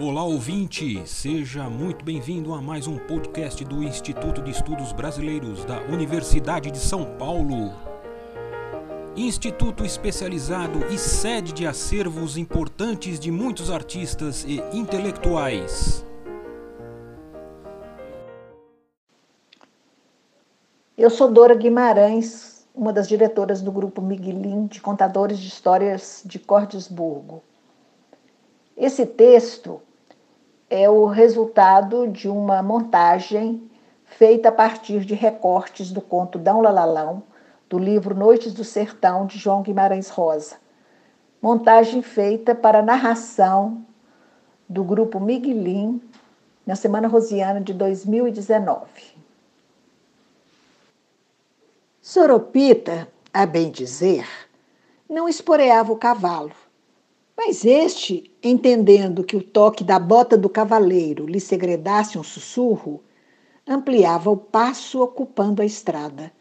Olá 0.00 0.24
ouvinte, 0.24 1.06
seja 1.06 1.70
muito 1.70 2.04
bem-vindo 2.04 2.52
a 2.52 2.60
mais 2.60 2.88
um 2.88 2.98
podcast 2.98 3.64
do 3.64 3.80
Instituto 3.80 4.42
de 4.42 4.50
Estudos 4.50 4.92
Brasileiros 4.92 5.64
da 5.64 5.82
Universidade 5.82 6.68
de 6.72 6.78
São 6.78 7.16
Paulo. 7.16 7.72
Instituto 9.14 9.84
especializado 9.84 10.84
e 10.92 10.98
sede 10.98 11.52
de 11.52 11.64
acervos 11.64 12.36
importantes 12.36 13.20
de 13.20 13.30
muitos 13.30 13.70
artistas 13.70 14.44
e 14.44 14.60
intelectuais. 14.76 16.04
Eu 20.98 21.08
sou 21.08 21.30
Dora 21.30 21.54
Guimarães, 21.54 22.66
uma 22.74 22.92
das 22.92 23.06
diretoras 23.06 23.62
do 23.62 23.70
grupo 23.70 24.02
Miguelin 24.02 24.66
de 24.66 24.80
Contadores 24.80 25.38
de 25.38 25.46
Histórias 25.46 26.20
de 26.26 26.40
Cordesburgo. 26.40 27.44
Esse 28.76 29.06
texto 29.06 29.80
é 30.68 30.90
o 30.90 31.06
resultado 31.06 32.08
de 32.08 32.28
uma 32.28 32.60
montagem 32.60 33.70
feita 34.04 34.48
a 34.48 34.52
partir 34.52 35.04
de 35.04 35.14
recortes 35.14 35.92
do 35.92 36.00
conto 36.00 36.40
Dão 36.40 36.60
Lalalão, 36.60 37.22
do 37.68 37.78
livro 37.78 38.16
Noites 38.16 38.52
do 38.52 38.64
Sertão, 38.64 39.26
de 39.26 39.38
João 39.38 39.62
Guimarães 39.62 40.08
Rosa. 40.08 40.56
Montagem 41.40 42.02
feita 42.02 42.52
para 42.52 42.82
narração 42.82 43.86
do 44.68 44.82
grupo 44.82 45.20
Miguelin 45.20 46.02
na 46.66 46.74
Semana 46.74 47.06
Rosiana 47.06 47.60
de 47.60 47.72
2019. 47.72 48.88
Soropita, 52.02 53.06
a 53.32 53.46
bem 53.46 53.70
dizer, 53.70 54.26
não 55.08 55.28
esporeava 55.28 55.92
o 55.92 55.96
cavalo 55.96 56.63
mas 57.36 57.64
este, 57.64 58.30
entendendo 58.42 59.24
que 59.24 59.36
o 59.36 59.42
toque 59.42 59.82
da 59.82 59.98
bota 59.98 60.36
do 60.38 60.48
cavaleiro 60.48 61.26
lhe 61.26 61.40
segredasse 61.40 62.18
um 62.18 62.22
sussurro, 62.22 63.02
ampliava 63.66 64.30
o 64.30 64.36
passo 64.36 65.02
ocupando 65.02 65.60
a 65.60 65.64
estrada, 65.64 66.32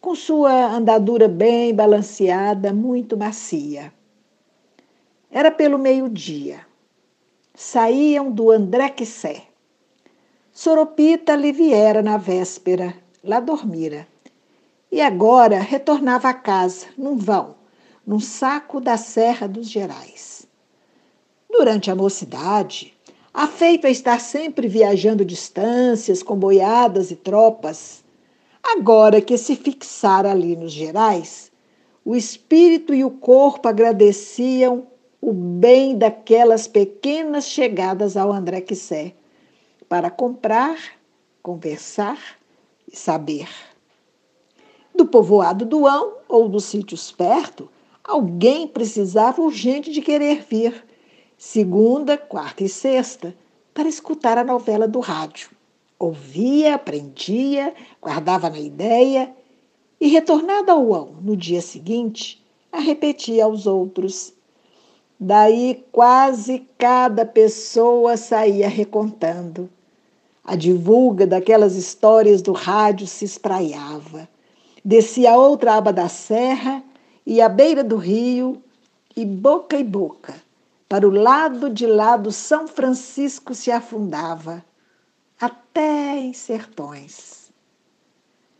com 0.00 0.14
sua 0.14 0.66
andadura 0.66 1.26
bem 1.28 1.74
balanceada, 1.74 2.72
muito 2.74 3.16
macia. 3.16 3.92
Era 5.30 5.50
pelo 5.50 5.78
meio-dia. 5.78 6.60
Saíam 7.54 8.30
do 8.30 8.50
André 8.50 8.90
Quissé. 8.90 9.44
Soropita 10.52 11.34
lhe 11.34 11.52
viera 11.52 12.02
na 12.02 12.16
véspera, 12.16 12.94
lá 13.22 13.40
dormira. 13.40 14.06
E 14.92 15.00
agora 15.00 15.58
retornava 15.58 16.28
a 16.28 16.34
casa, 16.34 16.86
num 16.96 17.16
vão, 17.16 17.56
num 18.06 18.20
saco 18.20 18.80
da 18.80 18.96
Serra 18.96 19.48
dos 19.48 19.68
Gerais. 19.68 20.33
Durante 21.56 21.88
a 21.88 21.94
mocidade, 21.94 22.92
afeito 23.32 23.86
a 23.86 23.90
estar 23.90 24.20
sempre 24.20 24.66
viajando 24.66 25.24
distâncias 25.24 26.20
com 26.20 26.36
boiadas 26.36 27.12
e 27.12 27.16
tropas, 27.16 28.02
agora 28.60 29.20
que 29.20 29.38
se 29.38 29.54
fixara 29.54 30.32
ali 30.32 30.56
nos 30.56 30.72
Gerais, 30.72 31.52
o 32.04 32.16
espírito 32.16 32.92
e 32.92 33.04
o 33.04 33.10
corpo 33.10 33.68
agradeciam 33.68 34.88
o 35.20 35.32
bem 35.32 35.96
daquelas 35.96 36.66
pequenas 36.66 37.46
chegadas 37.46 38.16
ao 38.16 38.32
André 38.32 38.60
Quissé 38.60 39.14
para 39.88 40.10
comprar, 40.10 40.76
conversar 41.40 42.18
e 42.92 42.96
saber. 42.96 43.48
Do 44.92 45.06
povoado 45.06 45.64
do 45.64 45.86
Ão 45.86 46.14
ou 46.28 46.48
dos 46.48 46.64
sítios 46.64 47.12
perto, 47.12 47.70
alguém 48.02 48.66
precisava 48.66 49.40
urgente 49.40 49.92
de 49.92 50.02
querer 50.02 50.44
vir 50.50 50.84
segunda, 51.36 52.16
quarta 52.16 52.64
e 52.64 52.68
sexta, 52.68 53.34
para 53.72 53.88
escutar 53.88 54.38
a 54.38 54.44
novela 54.44 54.86
do 54.86 55.00
rádio. 55.00 55.50
Ouvia, 55.98 56.74
aprendia, 56.74 57.74
guardava 58.00 58.50
na 58.50 58.58
ideia 58.58 59.34
e, 60.00 60.08
retornada 60.08 60.72
ao 60.72 60.92
ão 60.92 61.16
no 61.22 61.36
dia 61.36 61.60
seguinte, 61.60 62.44
a 62.70 62.78
repetia 62.78 63.44
aos 63.44 63.66
outros. 63.66 64.32
Daí 65.18 65.84
quase 65.92 66.66
cada 66.76 67.24
pessoa 67.24 68.16
saía 68.16 68.68
recontando. 68.68 69.70
A 70.44 70.56
divulga 70.56 71.26
daquelas 71.26 71.76
histórias 71.76 72.42
do 72.42 72.52
rádio 72.52 73.06
se 73.06 73.24
espraiava. 73.24 74.28
Descia 74.84 75.32
a 75.32 75.38
outra 75.38 75.76
aba 75.76 75.92
da 75.92 76.08
serra 76.08 76.82
e 77.24 77.40
à 77.40 77.48
beira 77.48 77.82
do 77.82 77.96
rio, 77.96 78.62
e 79.16 79.24
boca 79.24 79.78
em 79.78 79.84
boca, 79.84 80.34
para 80.88 81.08
o 81.08 81.10
lado 81.10 81.70
de 81.70 81.86
lá 81.86 82.16
do 82.16 82.30
São 82.30 82.68
Francisco 82.68 83.54
se 83.54 83.70
afundava, 83.70 84.64
até 85.40 86.18
em 86.18 86.32
sertões. 86.32 87.52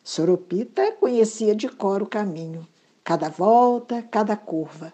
Soropita 0.02 0.92
conhecia 0.92 1.54
de 1.54 1.68
cor 1.68 2.02
o 2.02 2.06
caminho, 2.06 2.66
cada 3.02 3.28
volta, 3.28 4.02
cada 4.02 4.36
curva. 4.36 4.92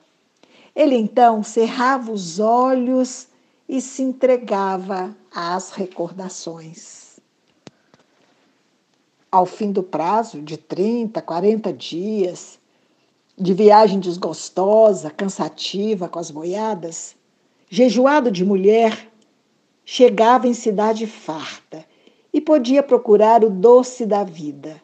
Ele 0.75 0.97
então 0.97 1.43
cerrava 1.43 2.13
os 2.13 2.39
olhos 2.39 3.29
e 3.69 3.81
se 3.81 4.03
entregava 4.03 5.17
às 5.33 5.71
recordações. 5.71 7.19
Ao 9.31 9.47
fim 9.47 9.71
do 9.71 9.83
prazo 9.83 10.43
de 10.43 10.57
30, 10.57 11.23
40 11.23 11.73
dias, 11.73 12.59
de 13.39 13.55
viagem 13.55 14.01
desgostosa, 14.01 15.11
cansativa 15.11 16.09
com 16.09 16.19
as 16.19 16.31
boiadas, 16.31 17.17
jejuado 17.73 18.33
de 18.33 18.45
mulher, 18.45 19.09
chegava 19.85 20.49
em 20.49 20.53
cidade 20.53 21.07
farta 21.07 21.87
e 22.33 22.41
podia 22.41 22.83
procurar 22.83 23.45
o 23.45 23.49
doce 23.49 24.05
da 24.05 24.25
vida, 24.25 24.83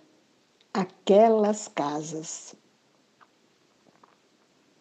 aquelas 0.72 1.66
casas. 1.66 2.54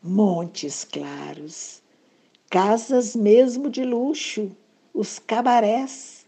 Montes 0.03 0.83
claros, 0.83 1.81
casas 2.47 3.15
mesmo 3.15 3.71
de 3.71 3.83
luxo, 3.83 4.51
os 4.93 5.17
cabarés, 5.17 6.27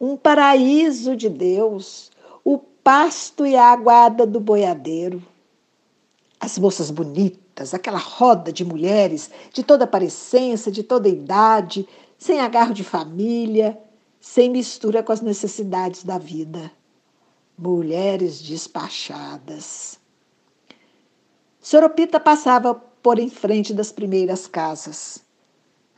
um 0.00 0.16
paraíso 0.16 1.14
de 1.14 1.28
Deus, 1.28 2.10
o 2.42 2.56
pasto 2.56 3.44
e 3.44 3.54
a 3.54 3.66
aguada 3.66 4.26
do 4.26 4.40
boiadeiro. 4.40 5.22
As 6.48 6.58
moças 6.58 6.90
bonitas, 6.90 7.74
aquela 7.74 7.98
roda 7.98 8.50
de 8.50 8.64
mulheres 8.64 9.30
de 9.52 9.62
toda 9.62 9.86
parecência, 9.86 10.72
de 10.72 10.82
toda 10.82 11.06
idade, 11.06 11.86
sem 12.16 12.40
agarro 12.40 12.72
de 12.72 12.82
família, 12.82 13.78
sem 14.18 14.48
mistura 14.48 15.02
com 15.02 15.12
as 15.12 15.20
necessidades 15.20 16.04
da 16.04 16.16
vida. 16.16 16.72
Mulheres 17.58 18.40
despachadas. 18.40 20.00
Soropita 21.60 22.18
passava 22.18 22.74
por 22.74 23.18
em 23.18 23.28
frente 23.28 23.74
das 23.74 23.92
primeiras 23.92 24.46
casas. 24.46 25.22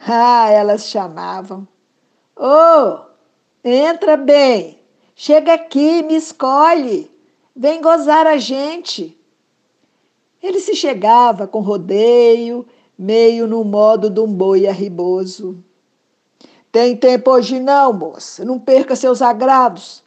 Ah, 0.00 0.50
elas 0.50 0.86
chamavam. 0.86 1.68
Ô, 2.34 2.42
oh, 2.44 3.06
entra 3.62 4.16
bem, 4.16 4.80
chega 5.14 5.54
aqui, 5.54 6.02
me 6.02 6.16
escolhe, 6.16 7.08
vem 7.54 7.80
gozar 7.80 8.26
a 8.26 8.36
gente. 8.36 9.19
Ele 10.42 10.60
se 10.60 10.74
chegava 10.74 11.46
com 11.46 11.60
rodeio, 11.60 12.66
meio 12.98 13.46
no 13.46 13.64
modo 13.64 14.08
de 14.08 14.20
um 14.20 14.26
boi 14.26 14.66
arriboso. 14.66 15.62
Tem 16.72 16.96
tempo 16.96 17.30
hoje 17.32 17.58
não, 17.58 17.92
moça. 17.92 18.44
Não 18.44 18.58
perca 18.58 18.94
seus 18.94 19.20
agrados. 19.20 20.04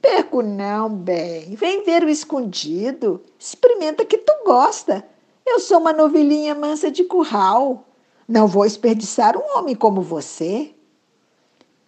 Perco 0.00 0.42
não, 0.42 0.88
bem. 0.88 1.56
Vem 1.56 1.82
ver 1.82 2.04
o 2.04 2.08
escondido. 2.08 3.20
Experimenta 3.38 4.04
que 4.04 4.18
tu 4.18 4.32
gosta. 4.44 5.04
Eu 5.46 5.58
sou 5.58 5.78
uma 5.78 5.92
novilhinha 5.92 6.54
mansa 6.54 6.90
de 6.90 7.04
curral. 7.04 7.84
Não 8.28 8.46
vou 8.46 8.64
desperdiçar 8.64 9.36
um 9.36 9.58
homem 9.58 9.74
como 9.74 10.00
você. 10.00 10.70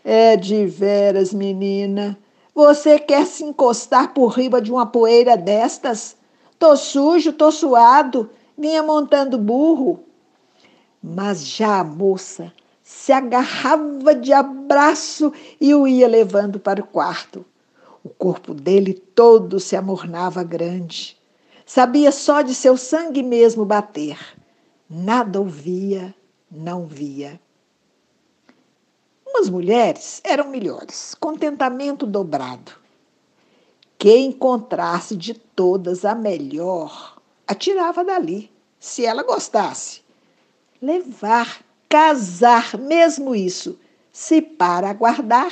É 0.03 0.37
de 0.37 0.67
veras, 0.67 1.33
menina. 1.33 2.19
Você 2.55 2.99
quer 2.99 3.27
se 3.27 3.45
encostar 3.45 4.15
por 4.15 4.29
riba 4.29 4.61
de 4.61 4.73
uma 4.73 4.87
poeira 4.87 5.37
destas? 5.37 6.16
Tô 6.59 6.75
sujo, 6.75 7.35
tô 7.35 7.53
suado, 7.53 8.31
vinha 8.57 8.83
montando 8.83 9.37
burro. 9.37 10.05
Mas 11.03 11.47
já 11.47 11.81
a 11.81 11.85
moça 11.85 12.53
se 12.83 13.13
agarrava 13.13 14.15
de 14.15 14.33
abraço 14.33 15.33
e 15.61 15.75
o 15.75 15.87
ia 15.87 16.09
levando 16.09 16.59
para 16.59 16.81
o 16.81 16.87
quarto. 16.87 17.45
O 18.03 18.09
corpo 18.09 18.55
dele 18.55 18.95
todo 18.95 19.61
se 19.61 19.77
amornava 19.77 20.43
grande. 20.43 21.17
Sabia 21.67 22.11
só 22.11 22.41
de 22.41 22.55
seu 22.55 22.77
sangue 22.77 23.23
mesmo 23.23 23.65
bater. 23.65 24.19
Nada 24.89 25.41
ouvia, 25.41 26.15
não 26.51 26.87
via. 26.87 27.39
Umas 29.27 29.51
mulheres 29.51 30.23
eram 30.25 30.49
melhores, 30.49 31.15
contentamento 31.21 32.07
dobrado 32.07 32.86
que 34.07 34.17
encontrasse 34.17 35.17
de 35.17 35.35
todas 35.35 36.05
a 36.05 36.15
melhor, 36.15 37.17
atirava 37.45 38.05
dali, 38.05 38.49
se 38.79 39.05
ela 39.05 39.25
gostasse. 39.25 40.01
Levar, 40.81 41.61
casar, 41.89 42.79
mesmo 42.79 43.35
isso, 43.35 43.77
se 44.13 44.41
para 44.41 44.91
aguardar 44.91 45.51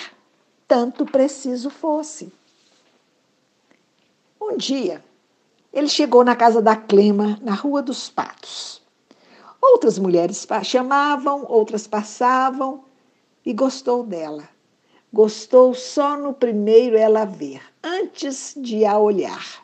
tanto 0.69 1.05
preciso 1.05 1.69
fosse. 1.69 2.33
Um 4.41 4.57
dia, 4.57 5.05
ele 5.73 5.89
chegou 5.89 6.23
na 6.23 6.37
casa 6.37 6.63
da 6.63 6.77
Clema, 6.77 7.37
na 7.43 7.55
Rua 7.55 7.83
dos 7.83 8.09
Patos. 8.09 8.81
Outras 9.61 9.99
mulheres 9.99 10.47
chamavam, 10.63 11.45
outras 11.49 11.89
passavam 11.89 12.85
e 13.45 13.53
gostou 13.53 14.05
dela. 14.05 14.49
Gostou 15.13 15.75
só 15.75 16.17
no 16.17 16.33
primeiro 16.33 16.97
ela 16.97 17.25
ver, 17.25 17.74
antes 17.85 18.55
de 18.57 18.87
a 18.87 18.99
olhar. 18.99 19.63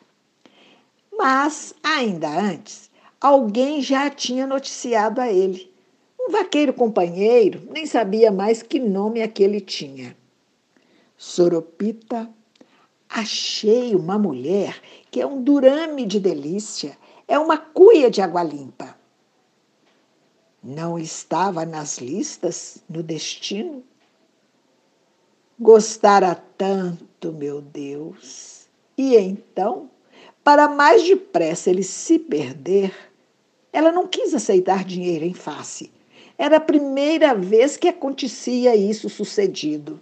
Mas, 1.11 1.73
ainda 1.83 2.29
antes, 2.29 2.91
alguém 3.19 3.81
já 3.81 4.09
tinha 4.09 4.45
noticiado 4.45 5.19
a 5.19 5.31
ele. 5.31 5.73
Um 6.19 6.31
vaqueiro 6.31 6.71
companheiro 6.71 7.67
nem 7.71 7.85
sabia 7.87 8.31
mais 8.31 8.61
que 8.61 8.79
nome 8.79 9.23
aquele 9.23 9.59
tinha. 9.59 10.15
Soropita, 11.17 12.29
achei 13.09 13.95
uma 13.95 14.19
mulher 14.19 14.79
que 15.09 15.19
é 15.19 15.25
um 15.25 15.41
durame 15.41 16.05
de 16.05 16.19
delícia, 16.19 16.97
é 17.27 17.37
uma 17.39 17.57
cuia 17.57 18.09
de 18.09 18.21
água 18.21 18.43
limpa. 18.43 18.95
Não 20.63 20.97
estava 20.99 21.65
nas 21.65 21.97
listas, 21.97 22.83
no 22.87 23.01
destino? 23.01 23.83
Gostara 25.61 26.33
tanto, 26.57 27.31
meu 27.31 27.61
Deus. 27.61 28.67
E 28.97 29.15
então, 29.15 29.91
para 30.43 30.67
mais 30.67 31.03
depressa 31.03 31.69
ele 31.69 31.83
se 31.83 32.17
perder, 32.17 32.91
ela 33.71 33.91
não 33.91 34.07
quis 34.07 34.33
aceitar 34.33 34.83
dinheiro 34.83 35.23
em 35.23 35.35
face. 35.35 35.91
Era 36.35 36.57
a 36.57 36.59
primeira 36.59 37.35
vez 37.35 37.77
que 37.77 37.87
acontecia 37.87 38.75
isso 38.75 39.07
sucedido. 39.07 40.01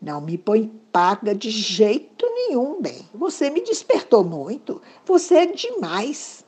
Não 0.00 0.22
me 0.22 0.38
põe 0.38 0.72
paga 0.90 1.34
de 1.34 1.50
jeito 1.50 2.24
nenhum, 2.24 2.80
bem. 2.80 3.06
Você 3.12 3.50
me 3.50 3.60
despertou 3.60 4.24
muito. 4.24 4.80
Você 5.04 5.34
é 5.34 5.46
demais. 5.48 6.46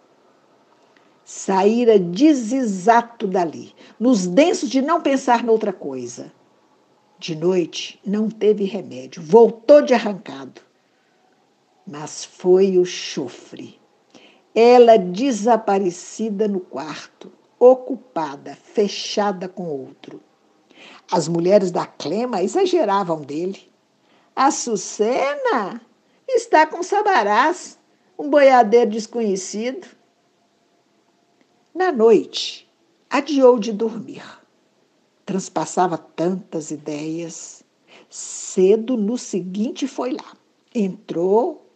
Saíra 1.26 1.98
desesato 1.98 3.26
dali, 3.26 3.74
nos 4.00 4.26
densos 4.26 4.70
de 4.70 4.80
não 4.80 5.02
pensar 5.02 5.44
noutra 5.44 5.74
coisa. 5.74 6.32
De 7.22 7.36
noite 7.36 8.00
não 8.04 8.28
teve 8.28 8.64
remédio, 8.64 9.22
voltou 9.22 9.80
de 9.80 9.94
arrancado. 9.94 10.60
Mas 11.86 12.24
foi 12.24 12.76
o 12.76 12.84
chofre. 12.84 13.80
Ela 14.52 14.98
desaparecida 14.98 16.48
no 16.48 16.58
quarto, 16.58 17.30
ocupada, 17.60 18.56
fechada 18.56 19.48
com 19.48 19.68
outro. 19.68 20.20
As 21.12 21.28
mulheres 21.28 21.70
da 21.70 21.86
Clema 21.86 22.42
exageravam 22.42 23.20
dele. 23.20 23.70
A 24.34 24.50
Sucena 24.50 25.80
está 26.28 26.66
com 26.66 26.82
Sabarás, 26.82 27.78
um 28.18 28.28
boiadeiro 28.28 28.90
desconhecido. 28.90 29.86
Na 31.72 31.92
noite, 31.92 32.68
adiou 33.08 33.60
de 33.60 33.72
dormir. 33.72 34.41
Transpassava 35.32 35.96
tantas 35.96 36.70
ideias. 36.70 37.64
Cedo 38.10 38.98
no 38.98 39.16
seguinte 39.16 39.88
foi 39.88 40.12
lá. 40.12 40.36
Entrou, 40.74 41.70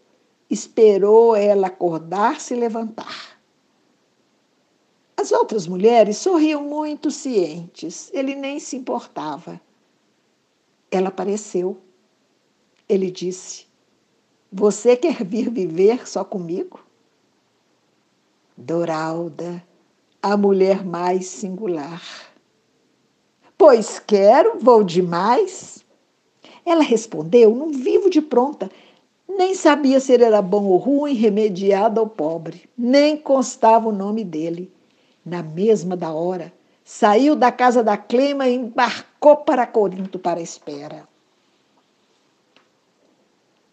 esperou 0.50 1.34
ela 1.34 1.68
acordar 1.68 2.38
se 2.38 2.54
levantar. 2.54 3.40
As 5.16 5.32
outras 5.32 5.66
mulheres 5.66 6.18
sorriam 6.18 6.64
muito 6.64 7.10
cientes, 7.10 8.10
ele 8.12 8.34
nem 8.34 8.60
se 8.60 8.76
importava. 8.76 9.58
Ela 10.90 11.08
apareceu. 11.08 11.80
Ele 12.86 13.10
disse: 13.10 13.66
Você 14.52 14.98
quer 14.98 15.24
vir 15.24 15.48
viver 15.48 16.06
só 16.06 16.22
comigo? 16.22 16.84
Doralda, 18.54 19.66
a 20.22 20.36
mulher 20.36 20.84
mais 20.84 21.24
singular. 21.24 22.35
Pois 23.58 23.98
quero, 23.98 24.58
vou 24.58 24.84
demais. 24.84 25.84
Ela 26.64 26.82
respondeu 26.82 27.54
num 27.54 27.70
vivo 27.70 28.10
de 28.10 28.20
pronta. 28.20 28.70
Nem 29.28 29.54
sabia 29.54 30.00
se 30.00 30.12
ele 30.12 30.24
era 30.24 30.42
bom 30.42 30.64
ou 30.64 30.76
ruim, 30.76 31.14
remediado 31.14 32.00
ou 32.00 32.08
pobre. 32.08 32.68
Nem 32.76 33.16
constava 33.16 33.88
o 33.88 33.92
nome 33.92 34.24
dele 34.24 34.72
na 35.26 35.42
mesma 35.42 35.96
da 35.96 36.12
hora, 36.12 36.52
saiu 36.84 37.34
da 37.34 37.50
casa 37.50 37.82
da 37.82 37.96
Clema 37.96 38.46
e 38.46 38.54
embarcou 38.54 39.38
para 39.38 39.66
Corinto 39.66 40.20
para 40.20 40.38
a 40.38 40.42
espera. 40.42 41.08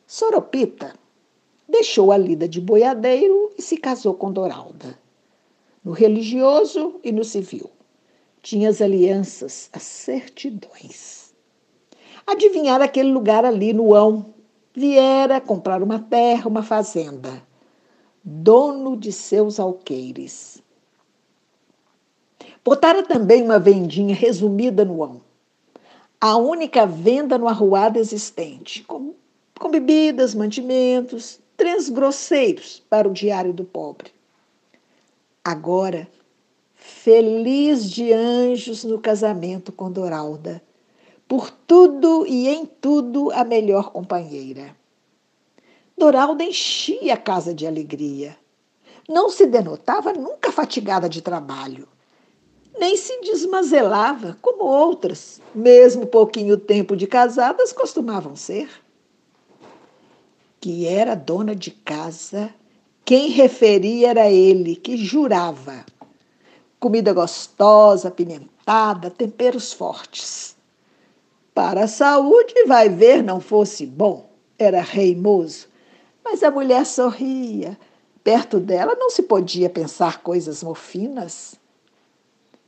Soropita 0.07 0.95
deixou 1.69 2.11
a 2.11 2.17
lida 2.17 2.47
de 2.47 2.59
boiadeiro 2.59 3.51
e 3.55 3.61
se 3.61 3.77
casou 3.77 4.15
com 4.15 4.31
Doralda. 4.31 4.97
No 5.85 5.91
religioso 5.91 6.99
e 7.03 7.11
no 7.11 7.23
civil. 7.23 7.69
Tinha 8.43 8.67
as 8.69 8.81
alianças, 8.81 9.69
as 9.71 9.83
certidões. 9.83 11.33
Adivinhar 12.27 12.81
aquele 12.81 13.09
lugar 13.09 13.45
ali 13.45 13.71
no 13.71 13.95
ão. 13.95 14.33
Viera 14.75 15.39
comprar 15.39 15.81
uma 15.81 15.97
terra, 15.97 16.49
uma 16.49 16.61
fazenda. 16.61 17.41
Dono 18.21 18.97
de 18.97 19.13
seus 19.13 19.61
alqueires. 19.61 20.61
Botara 22.65 23.01
também 23.03 23.41
uma 23.43 23.57
vendinha 23.57 24.13
resumida 24.13 24.83
no 24.83 25.01
ão. 25.01 25.21
A 26.19 26.35
única 26.35 26.85
venda 26.85 27.37
no 27.37 27.47
arruado 27.47 27.97
existente, 27.97 28.83
com, 28.83 29.13
com 29.57 29.69
bebidas, 29.69 30.35
mantimentos, 30.35 31.39
trens 31.55 31.87
grosseiros 31.87 32.83
para 32.89 33.07
o 33.07 33.13
diário 33.13 33.53
do 33.53 33.63
pobre. 33.63 34.11
Agora, 35.45 36.09
feliz 36.85 37.89
de 37.89 38.11
anjos 38.11 38.83
no 38.83 38.99
casamento 38.99 39.71
com 39.71 39.91
Doralda, 39.91 40.61
por 41.27 41.49
tudo 41.49 42.25
e 42.27 42.47
em 42.47 42.65
tudo 42.65 43.31
a 43.31 43.43
melhor 43.43 43.91
companheira. 43.91 44.75
Doralda 45.97 46.43
enchia 46.43 47.13
a 47.13 47.17
casa 47.17 47.53
de 47.53 47.65
alegria. 47.65 48.35
Não 49.07 49.29
se 49.29 49.45
denotava 49.45 50.13
nunca 50.13 50.51
fatigada 50.51 51.07
de 51.07 51.21
trabalho 51.21 51.87
nem 52.79 52.97
se 52.97 53.21
desmazelava 53.21 54.37
como 54.41 54.63
outras, 54.63 55.41
mesmo 55.53 56.07
pouquinho 56.07 56.57
tempo 56.57 56.95
de 56.95 57.07
casadas, 57.07 57.71
costumavam 57.71 58.35
ser. 58.35 58.69
Que 60.59 60.87
era 60.87 61.15
dona 61.15 61.55
de 61.55 61.71
casa, 61.71 62.53
quem 63.05 63.29
referia 63.29 64.09
era 64.09 64.29
ele, 64.29 64.75
que 64.75 64.97
jurava. 64.97 65.85
Comida 66.83 67.13
gostosa, 67.13 68.09
apimentada, 68.09 69.09
temperos 69.09 69.71
fortes. 69.71 70.53
Para 71.55 71.85
a 71.85 71.87
saúde, 71.87 72.65
vai 72.67 72.89
ver, 72.89 73.23
não 73.23 73.39
fosse 73.39 73.85
bom, 73.85 74.29
era 74.59 74.81
reimoso. 74.81 75.67
Mas 76.21 76.43
a 76.43 76.51
mulher 76.51 76.85
sorria. 76.85 77.79
Perto 78.21 78.59
dela 78.59 78.95
não 78.95 79.09
se 79.09 79.23
podia 79.23 79.69
pensar 79.69 80.21
coisas 80.21 80.61
mofinas 80.61 81.57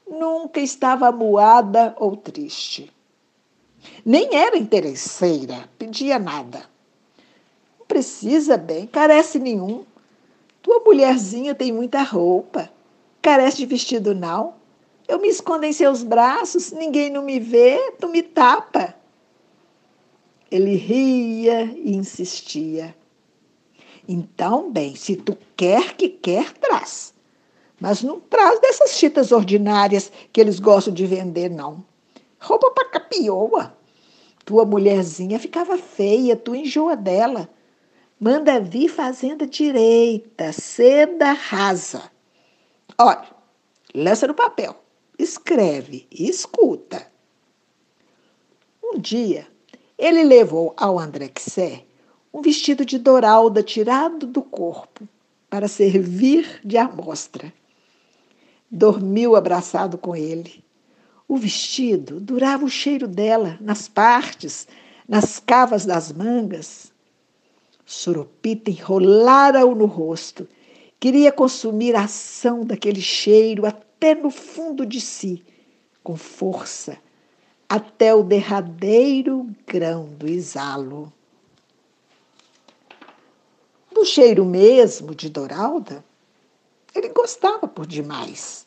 nunca 0.07 0.59
estava 0.59 1.11
moada 1.11 1.95
ou 1.97 2.15
triste. 2.15 2.91
Nem 4.05 4.35
era 4.35 4.57
interesseira, 4.57 5.67
pedia 5.77 6.17
nada. 6.17 6.63
Não 7.77 7.85
precisa 7.85 8.55
bem, 8.55 8.87
carece 8.87 9.39
nenhum. 9.39 9.83
Tua 10.61 10.79
mulherzinha 10.79 11.53
tem 11.53 11.71
muita 11.71 12.01
roupa. 12.01 12.74
Carece 13.25 13.57
de 13.57 13.65
vestido, 13.65 14.13
não? 14.13 14.53
Eu 15.07 15.19
me 15.19 15.27
escondo 15.27 15.65
em 15.65 15.73
seus 15.73 16.03
braços, 16.03 16.71
ninguém 16.71 17.09
não 17.09 17.23
me 17.23 17.39
vê, 17.39 17.91
tu 17.99 18.07
me 18.07 18.21
tapa. 18.21 18.93
Ele 20.51 20.75
ria 20.75 21.63
e 21.63 21.95
insistia. 21.95 22.95
Então, 24.07 24.71
bem, 24.71 24.95
se 24.95 25.15
tu 25.15 25.35
quer 25.57 25.95
que 25.95 26.07
quer, 26.07 26.53
traz. 26.53 27.15
Mas 27.79 28.03
não 28.03 28.19
traz 28.19 28.61
dessas 28.61 28.91
chitas 28.91 29.31
ordinárias 29.31 30.11
que 30.31 30.39
eles 30.39 30.59
gostam 30.59 30.93
de 30.93 31.07
vender, 31.07 31.49
não. 31.49 31.83
Roupa 32.39 32.69
para 32.75 32.89
capioa. 32.89 33.75
Tua 34.45 34.65
mulherzinha 34.65 35.39
ficava 35.39 35.79
feia, 35.79 36.35
tu 36.35 36.53
enjoa 36.53 36.95
dela. 36.95 37.49
Manda 38.19 38.59
vir 38.59 38.87
fazenda 38.87 39.47
direita, 39.47 40.53
seda 40.53 41.31
rasa. 41.31 42.13
Olha, 42.97 43.27
lança 43.93 44.27
no 44.27 44.33
papel, 44.33 44.75
escreve 45.17 46.07
e 46.11 46.29
escuta. 46.29 47.11
Um 48.83 48.99
dia, 48.99 49.47
ele 49.97 50.23
levou 50.23 50.73
ao 50.77 50.99
Andrexé 50.99 51.85
um 52.33 52.41
vestido 52.41 52.85
de 52.85 52.97
doralda 52.97 53.63
tirado 53.63 54.27
do 54.27 54.41
corpo 54.41 55.07
para 55.49 55.67
servir 55.67 56.59
de 56.63 56.77
amostra 56.77 57.53
dormiu 58.75 59.35
abraçado 59.35 59.97
com 59.97 60.15
ele. 60.15 60.63
O 61.27 61.37
vestido 61.37 62.19
durava 62.19 62.65
o 62.65 62.69
cheiro 62.69 63.07
dela 63.07 63.57
nas 63.61 63.87
partes, 63.87 64.67
nas 65.07 65.39
cavas 65.39 65.85
das 65.85 66.11
mangas. 66.11 66.91
Soropita 67.85 68.69
enrolara-o 68.69 69.73
no 69.73 69.85
rosto. 69.85 70.47
Queria 70.99 71.31
consumir 71.31 71.95
a 71.95 72.03
ação 72.03 72.63
daquele 72.63 73.01
cheiro 73.01 73.65
até 73.65 74.15
no 74.15 74.29
fundo 74.29 74.85
de 74.85 74.99
si, 74.99 75.43
com 76.03 76.15
força, 76.15 76.97
até 77.67 78.13
o 78.13 78.23
derradeiro 78.23 79.49
grão 79.67 80.05
do 80.05 80.27
exalo. 80.27 81.11
Do 83.91 84.05
cheiro 84.05 84.45
mesmo 84.45 85.15
de 85.15 85.29
Doralda, 85.29 86.03
ele 86.93 87.09
gostava 87.09 87.67
por 87.67 87.85
demais. 87.85 88.65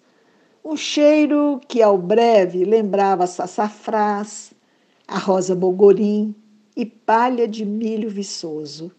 Um 0.64 0.76
cheiro 0.76 1.60
que 1.66 1.82
ao 1.82 1.96
breve 1.96 2.64
lembrava 2.64 3.26
sassafrás, 3.26 4.52
a 5.06 5.18
rosa 5.18 5.54
bogorim 5.54 6.34
e 6.76 6.84
palha 6.84 7.48
de 7.48 7.64
milho 7.64 8.10
viçoso, 8.10 8.92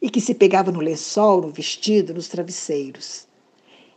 e 0.00 0.08
que 0.08 0.20
se 0.20 0.34
pegava 0.34 0.70
no 0.70 0.80
lençol, 0.80 1.42
no 1.42 1.50
vestido, 1.50 2.14
nos 2.14 2.28
travesseiros. 2.28 3.26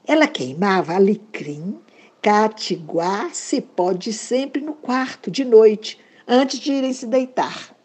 Ela 0.05 0.27
queimava 0.27 0.93
alecrim, 0.96 1.79
catiguá, 2.22 3.29
cipó 3.31 3.93
de 3.93 4.12
sempre 4.12 4.62
no 4.62 4.74
quarto, 4.74 5.29
de 5.29 5.46
noite, 5.46 6.00
antes 6.27 6.60
de 6.60 6.72
irem 6.72 6.93
se 6.93 7.05
deitar. 7.05 7.75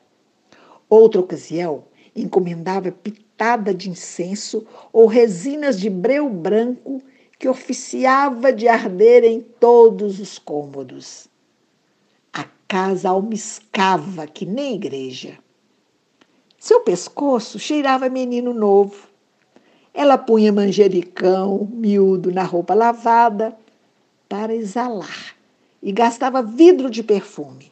Outra 0.89 1.21
ocasião, 1.21 1.85
encomendava 2.15 2.91
pitada 2.91 3.75
de 3.75 3.91
incenso 3.91 4.67
ou 4.93 5.07
resinas 5.07 5.79
de 5.79 5.91
breu 5.91 6.29
branco 6.31 7.03
que 7.39 7.49
oficiava 7.49 8.53
de 8.53 8.67
arder 8.67 9.25
em 9.25 9.41
todos 9.41 10.21
os 10.21 10.39
cômodos. 10.39 11.29
A 12.33 12.45
casa 12.67 13.11
almiscava 13.11 14.27
que 14.27 14.47
nem 14.47 14.75
igreja. 14.75 15.39
Seu 16.67 16.81
pescoço 16.81 17.61
cheirava 17.61 18.09
menino 18.09 18.53
novo. 18.53 19.07
Ela 19.95 20.19
punha 20.19 20.53
manjericão 20.53 21.71
miúdo 21.73 22.33
na 22.33 22.43
roupa 22.43 22.75
lavada 22.75 23.57
para 24.29 24.53
exalar 24.53 25.37
e 25.81 25.93
gastava 25.93 26.43
vidro 26.43 26.91
de 26.91 27.05
perfume. 27.05 27.71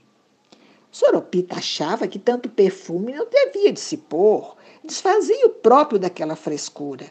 Soropita 0.93 1.57
achava 1.57 2.07
que 2.07 2.21
tanto 2.21 2.49
perfume 2.49 3.13
não 3.13 3.27
devia 3.29 3.73
de 3.73 3.81
se 3.81 3.97
pôr, 3.97 4.55
desfazia 4.85 5.45
o 5.45 5.51
próprio 5.51 5.99
daquela 5.99 6.37
frescura. 6.37 7.07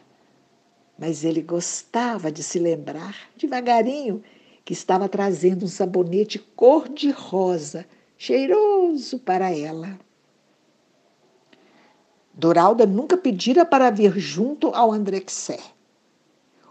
Mas 0.97 1.25
ele 1.25 1.41
gostava 1.41 2.31
de 2.31 2.43
se 2.43 2.59
lembrar, 2.59 3.13
devagarinho, 3.35 4.23
que 4.63 4.71
estava 4.71 5.09
trazendo 5.09 5.65
um 5.65 5.67
sabonete 5.67 6.39
cor-de-rosa, 6.39 7.85
cheiroso 8.17 9.19
para 9.19 9.51
ela. 9.51 9.99
Doralda 12.33 12.85
nunca 12.85 13.15
pedira 13.15 13.63
para 13.65 13.91
vir 13.91 14.17
junto 14.17 14.69
ao 14.69 14.91
Andrexé. 14.91 15.59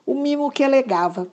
O 0.04 0.14
mimo 0.14 0.50
que 0.50 0.64
alegava 0.64 1.30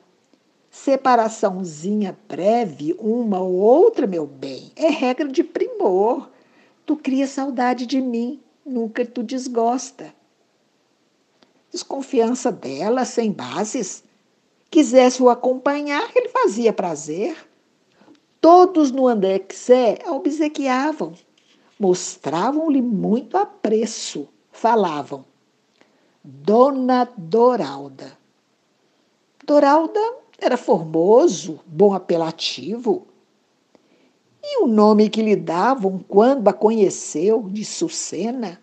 Separaçãozinha 0.72 2.18
breve, 2.28 2.96
uma 3.00 3.40
ou 3.40 3.54
outra, 3.56 4.06
meu 4.06 4.28
bem, 4.28 4.72
é 4.76 4.88
regra 4.90 5.28
de 5.28 5.44
primor. 5.44 6.30
Tu 6.86 6.96
cria 6.96 7.26
saudade 7.26 7.86
de 7.86 8.00
mim, 8.00 8.40
nunca 8.66 9.04
tu 9.06 9.24
desgosta. 9.24 10.14
Desconfiança 11.72 12.52
dela, 12.52 13.04
sem 13.04 13.32
bases. 13.32 14.04
Quisesse 14.70 15.24
o 15.24 15.30
acompanhar, 15.30 16.08
ele 16.16 16.30
fazia 16.30 16.72
prazer. 16.72 17.36
Todos 18.40 18.92
no 18.92 19.08
Andexé 19.08 19.98
a 20.06 20.12
obsequiavam, 20.12 21.14
mostravam-lhe 21.80 22.82
muito 22.82 23.38
apreço, 23.38 24.28
falavam. 24.52 25.24
Dona 26.22 27.10
Doralda. 27.18 28.18
Doralda 29.46 30.00
era 30.38 30.58
formoso, 30.58 31.62
bom 31.66 31.94
apelativo. 31.94 33.08
E 34.44 34.64
o 34.64 34.68
nome 34.68 35.10
que 35.10 35.22
lhe 35.22 35.36
davam 35.36 36.04
quando 36.08 36.48
a 36.50 36.54
conheceu, 36.54 37.44
de 37.44 37.64
Sucena, 37.64 38.62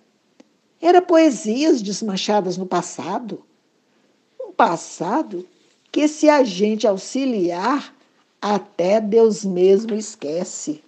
era 0.80 1.00
poesias 1.00 1.80
desmanchadas 1.80 2.56
no 2.56 2.66
passado. 2.66 3.42
Um 4.40 4.52
passado 4.52 5.46
que, 5.90 6.06
se 6.06 6.28
a 6.28 6.44
gente 6.44 6.86
auxiliar, 6.86 7.94
até 8.40 9.00
Deus 9.00 9.44
mesmo 9.44 9.94
esquece. 9.94 10.82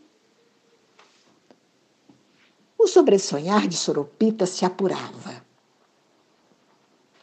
O 2.78 2.86
sobressonhar 2.86 3.66
de 3.66 3.76
Soropita 3.76 4.46
se 4.46 4.64
apurava 4.64 5.42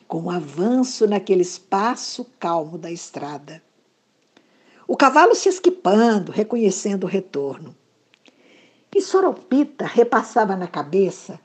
com 0.05 0.23
o 0.23 0.29
avanço 0.29 1.07
naquele 1.07 1.41
espaço 1.41 2.25
calmo 2.37 2.77
da 2.77 2.91
estrada. 2.91 3.63
O 4.87 4.95
cavalo 4.95 5.33
se 5.33 5.49
esquipando, 5.49 6.31
reconhecendo 6.31 7.05
o 7.05 7.07
retorno. 7.07 7.75
E 8.93 9.01
Soropita 9.01 9.85
repassava 9.85 10.55
na 10.55 10.67
cabeça 10.67 11.39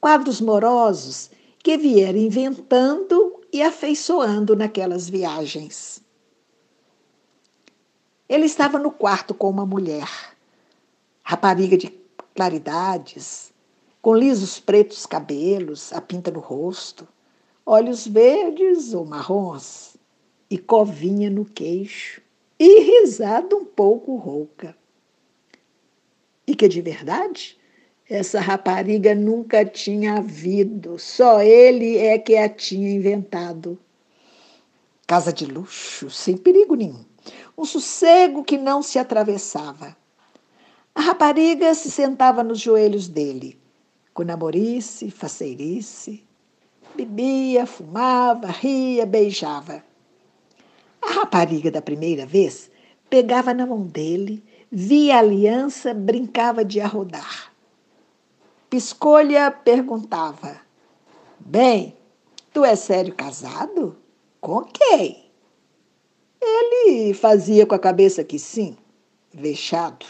quadros 0.00 0.40
morosos 0.40 1.30
que 1.58 1.76
viera 1.76 2.18
inventando 2.18 3.40
e 3.50 3.62
afeiçoando 3.62 4.54
naquelas 4.54 5.08
viagens. 5.08 6.02
Ele 8.28 8.44
estava 8.44 8.78
no 8.78 8.90
quarto 8.90 9.34
com 9.34 9.48
uma 9.48 9.64
mulher, 9.64 10.08
rapariga 11.22 11.76
de 11.76 11.88
claridades, 12.34 13.53
com 14.04 14.14
lisos 14.14 14.60
pretos 14.60 15.06
cabelos, 15.06 15.90
a 15.90 15.98
pinta 15.98 16.30
no 16.30 16.38
rosto, 16.38 17.08
olhos 17.64 18.06
verdes 18.06 18.92
ou 18.92 19.06
marrons 19.06 19.96
e 20.50 20.58
covinha 20.58 21.30
no 21.30 21.46
queixo 21.46 22.20
e 22.58 22.80
risada 22.80 23.56
um 23.56 23.64
pouco 23.64 24.14
rouca. 24.16 24.76
E 26.46 26.54
que 26.54 26.68
de 26.68 26.82
verdade 26.82 27.58
essa 28.06 28.40
rapariga 28.40 29.14
nunca 29.14 29.64
tinha 29.64 30.18
havido, 30.18 30.98
só 30.98 31.40
ele 31.40 31.96
é 31.96 32.18
que 32.18 32.36
a 32.36 32.46
tinha 32.46 32.90
inventado. 32.90 33.78
Casa 35.06 35.32
de 35.32 35.46
luxo, 35.46 36.10
sem 36.10 36.36
perigo 36.36 36.74
nenhum, 36.74 37.06
um 37.56 37.64
sossego 37.64 38.44
que 38.44 38.58
não 38.58 38.82
se 38.82 38.98
atravessava. 38.98 39.96
A 40.94 41.00
rapariga 41.00 41.74
se 41.74 41.90
sentava 41.90 42.44
nos 42.44 42.60
joelhos 42.60 43.08
dele, 43.08 43.63
com 44.14 44.22
namorice, 44.22 45.10
faceirice, 45.10 46.24
Bebia, 46.94 47.66
fumava, 47.66 48.46
ria, 48.46 49.04
beijava. 49.04 49.82
A 51.02 51.10
rapariga 51.10 51.68
da 51.68 51.82
primeira 51.82 52.24
vez 52.24 52.70
pegava 53.10 53.52
na 53.52 53.66
mão 53.66 53.82
dele, 53.82 54.44
via 54.70 55.16
a 55.16 55.18
aliança, 55.18 55.92
brincava 55.92 56.64
de 56.64 56.80
arrodar. 56.80 57.52
Piscolha 58.70 59.50
perguntava: 59.50 60.60
Bem, 61.40 61.96
tu 62.52 62.64
és 62.64 62.78
sério 62.78 63.12
casado? 63.12 63.96
Com 64.40 64.62
quem? 64.62 65.24
Ele 66.40 67.12
fazia 67.12 67.66
com 67.66 67.74
a 67.74 67.78
cabeça 67.78 68.22
que 68.22 68.38
sim, 68.38 68.76
vexado. 69.32 70.06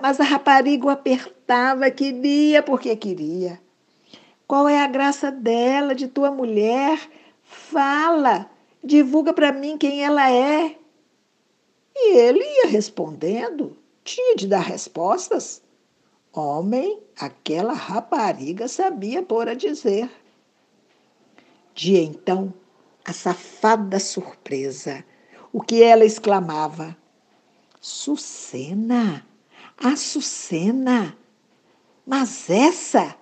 Mas 0.00 0.20
a, 0.20 0.24
rapariga 0.24 0.86
o 0.86 0.90
apertava, 0.90 1.90
queria 1.90 2.62
porque 2.62 2.94
queria. 2.96 3.60
Qual 4.46 4.68
é 4.68 4.82
a 4.82 4.86
graça 4.86 5.30
dela, 5.30 5.94
de 5.94 6.06
tua 6.06 6.30
mulher? 6.30 6.98
Fala, 7.42 8.50
divulga 8.82 9.32
para 9.32 9.52
mim 9.52 9.78
quem 9.78 10.04
ela 10.04 10.30
é. 10.30 10.76
E 11.96 12.16
ele 12.16 12.44
ia 12.44 12.66
respondendo, 12.66 13.76
tinha 14.02 14.36
de 14.36 14.46
dar 14.46 14.60
respostas. 14.60 15.62
Homem, 16.32 17.00
aquela 17.18 17.72
rapariga 17.72 18.66
sabia 18.66 19.22
pôr 19.22 19.48
a 19.48 19.54
dizer. 19.54 20.10
De 21.74 21.96
então, 21.96 22.52
a 23.04 23.12
safada 23.12 23.98
surpresa, 24.00 25.04
o 25.52 25.60
que 25.60 25.82
ela 25.82 26.04
exclamava: 26.04 26.96
Sucena, 27.80 29.24
a 29.78 29.96
Sucena, 29.96 31.16
mas 32.06 32.48
essa 32.50 33.16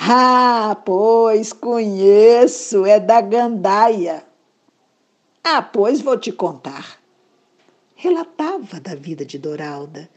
ah, 0.00 0.80
pois 0.86 1.52
conheço, 1.52 2.86
é 2.86 3.00
da 3.00 3.20
gandaia. 3.20 4.24
Ah, 5.42 5.60
pois 5.60 6.00
vou 6.00 6.16
te 6.16 6.30
contar. 6.30 7.00
Relatava 7.96 8.78
da 8.78 8.94
vida 8.94 9.24
de 9.24 9.38
Doralda. 9.38 10.08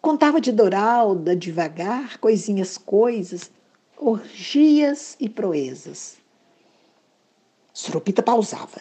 Contava 0.00 0.40
de 0.40 0.50
Doralda 0.50 1.36
devagar, 1.36 2.16
coisinhas, 2.18 2.78
coisas, 2.78 3.50
orgias 3.98 5.16
e 5.20 5.28
proezas. 5.28 6.16
Suropita 7.74 8.22
pausava. 8.22 8.80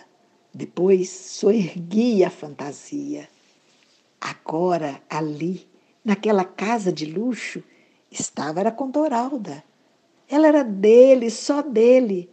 Depois 0.53 1.09
soerguia 1.09 2.27
a 2.27 2.31
fantasia. 2.31 3.27
Agora, 4.21 5.01
ali, 5.09 5.67
naquela 6.05 6.45
casa 6.45 6.93
de 6.93 7.07
luxo, 7.07 7.63
estava 8.11 8.59
era 8.59 8.71
com 8.71 8.91
Doralda. 8.91 9.63
Ela 10.29 10.47
era 10.47 10.63
dele, 10.63 11.31
só 11.31 11.63
dele. 11.63 12.29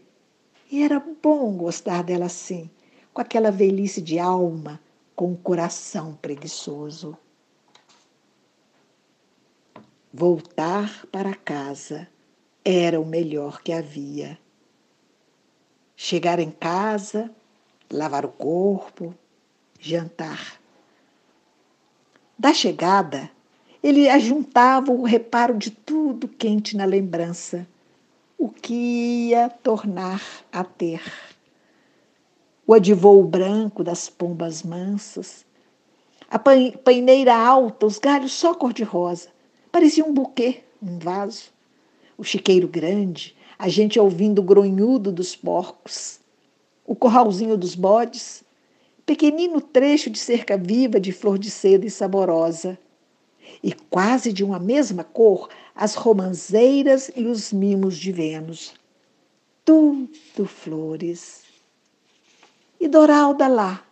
E 0.71 0.83
era 0.83 1.01
bom 1.01 1.57
gostar 1.57 2.03
dela 2.03 2.27
assim, 2.27 2.71
com 3.15 3.23
aquela 3.23 3.51
velhice 3.51 4.03
de 4.03 4.19
alma, 4.19 4.79
com 5.17 5.29
o 5.29 5.33
um 5.33 5.37
coração 5.37 6.15
preguiçoso. 6.21 7.17
Voltar 10.13 11.07
para 11.07 11.35
casa 11.35 12.07
era 12.63 13.01
o 13.01 13.07
melhor 13.07 13.63
que 13.63 13.73
havia. 13.73 14.39
Chegar 15.97 16.39
em 16.39 16.51
casa, 16.51 17.31
lavar 17.91 18.25
o 18.27 18.33
corpo, 18.33 19.15
jantar. 19.79 20.61
Da 22.39 22.53
chegada, 22.53 23.31
ele 23.83 24.09
ajuntava 24.09 24.93
o 24.93 25.03
reparo 25.03 25.59
de 25.59 25.71
tudo 25.71 26.29
quente 26.29 26.77
na 26.77 26.85
lembrança, 26.85 27.67
o 28.39 28.49
que 28.49 28.75
ia 29.31 29.49
tornar 29.49 30.23
a 30.53 30.63
ter. 30.63 31.03
O 32.65 32.75
adivou 32.75 33.23
branco 33.25 33.83
das 33.83 34.09
pombas 34.09 34.63
mansas, 34.63 35.45
a 36.31 36.39
paineira 36.39 37.35
alta, 37.35 37.85
os 37.85 37.99
galhos 37.99 38.33
só 38.33 38.55
cor-de-rosa, 38.55 39.29
parecia 39.71 40.05
um 40.05 40.15
buquê, 40.15 40.61
um 40.81 40.99
vaso. 40.99 41.51
O 42.17 42.25
chiqueiro 42.25 42.69
grande, 42.69 43.37
a 43.59 43.69
gente 43.69 43.99
ouvindo 43.99 44.39
o 44.39 44.45
gronhudo 44.45 45.11
dos 45.11 45.35
porcos, 45.35 46.21
o 46.87 46.95
corralzinho 46.95 47.57
dos 47.57 47.75
bodes, 47.75 48.45
pequenino 49.05 49.61
trecho 49.61 50.09
de 50.09 50.19
cerca 50.19 50.57
viva 50.57 51.01
de 51.01 51.11
flor 51.11 51.37
de 51.37 51.51
seda 51.51 51.85
e 51.85 51.91
saborosa, 51.91 52.79
e 53.63 53.73
quase 53.73 54.33
de 54.33 54.45
uma 54.45 54.59
mesma 54.59 55.05
cor 55.05 55.49
as 55.75 55.95
romanzeiras 55.95 57.11
e 57.17 57.25
os 57.25 57.53
mimos 57.53 57.97
de 57.97 58.13
Vênus. 58.13 58.75
Tudo 59.65 60.47
flores. 60.47 61.43
E 62.81 62.89
Doralda 62.89 63.47
lá, 63.47 63.85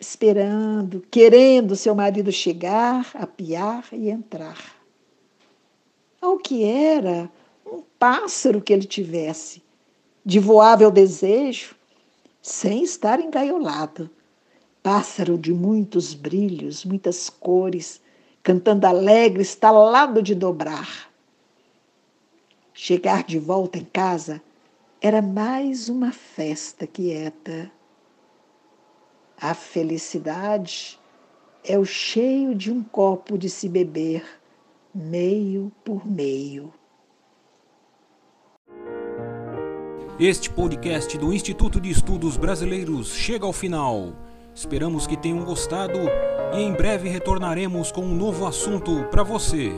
esperando, 0.00 1.04
querendo 1.10 1.76
seu 1.76 1.94
marido 1.94 2.32
chegar, 2.32 3.10
apiar 3.14 3.86
e 3.92 4.10
entrar. 4.10 4.74
Ao 6.20 6.36
que 6.36 6.64
era 6.64 7.30
um 7.64 7.82
pássaro 7.98 8.60
que 8.60 8.72
ele 8.72 8.86
tivesse, 8.86 9.62
de 10.24 10.38
voável 10.40 10.90
desejo, 10.90 11.76
sem 12.42 12.82
estar 12.82 13.20
engaiolado. 13.20 14.10
Pássaro 14.82 15.38
de 15.38 15.52
muitos 15.52 16.12
brilhos, 16.12 16.84
muitas 16.84 17.30
cores, 17.30 18.00
cantando 18.44 18.86
alegre, 18.86 19.40
estalado 19.42 20.22
de 20.22 20.34
dobrar. 20.34 21.10
Chegar 22.74 23.24
de 23.24 23.38
volta 23.38 23.78
em 23.78 23.84
casa 23.84 24.42
era 25.00 25.22
mais 25.22 25.88
uma 25.88 26.12
festa 26.12 26.86
quieta. 26.86 27.72
A 29.40 29.54
felicidade 29.54 31.00
é 31.64 31.78
o 31.78 31.86
cheio 31.86 32.54
de 32.54 32.70
um 32.70 32.82
copo 32.82 33.38
de 33.38 33.48
se 33.48 33.66
beber, 33.66 34.22
meio 34.94 35.72
por 35.82 36.06
meio. 36.06 36.72
Este 40.20 40.50
podcast 40.50 41.16
do 41.16 41.32
Instituto 41.32 41.80
de 41.80 41.90
Estudos 41.90 42.36
Brasileiros 42.36 43.14
chega 43.14 43.46
ao 43.46 43.52
final. 43.52 44.23
Esperamos 44.54 45.06
que 45.06 45.16
tenham 45.16 45.44
gostado 45.44 45.98
e 46.54 46.62
em 46.62 46.72
breve 46.72 47.08
retornaremos 47.08 47.90
com 47.90 48.02
um 48.02 48.14
novo 48.14 48.46
assunto 48.46 49.04
para 49.10 49.24
você. 49.24 49.72